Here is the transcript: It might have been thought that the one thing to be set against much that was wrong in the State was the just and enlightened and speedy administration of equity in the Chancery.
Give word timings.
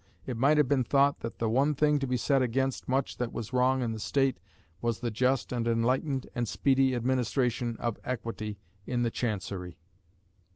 It 0.25 0.35
might 0.35 0.57
have 0.57 0.67
been 0.67 0.83
thought 0.83 1.19
that 1.19 1.37
the 1.37 1.47
one 1.47 1.75
thing 1.75 1.99
to 1.99 2.07
be 2.07 2.17
set 2.17 2.41
against 2.41 2.89
much 2.89 3.17
that 3.17 3.31
was 3.31 3.53
wrong 3.53 3.83
in 3.83 3.91
the 3.91 3.99
State 3.99 4.39
was 4.81 4.99
the 4.99 5.11
just 5.11 5.51
and 5.51 5.67
enlightened 5.67 6.25
and 6.33 6.47
speedy 6.47 6.95
administration 6.95 7.77
of 7.77 7.99
equity 8.03 8.57
in 8.87 9.03
the 9.03 9.11
Chancery. 9.11 9.77